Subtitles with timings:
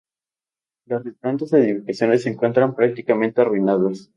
[0.87, 4.09] Las restantes edificaciones se encuentran prácticamente arruinadas.